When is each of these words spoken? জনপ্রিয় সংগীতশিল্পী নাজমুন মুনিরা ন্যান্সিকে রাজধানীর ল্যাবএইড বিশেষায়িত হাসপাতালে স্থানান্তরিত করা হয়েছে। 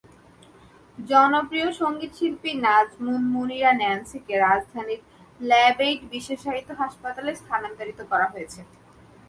জনপ্রিয় 0.97 1.69
সংগীতশিল্পী 1.81 2.51
নাজমুন 2.65 3.21
মুনিরা 3.33 3.71
ন্যান্সিকে 3.73 4.33
রাজধানীর 4.37 5.01
ল্যাবএইড 5.39 6.01
বিশেষায়িত 6.13 6.69
হাসপাতালে 6.81 7.31
স্থানান্তরিত 7.35 7.99
করা 8.11 8.27
হয়েছে। 8.33 8.61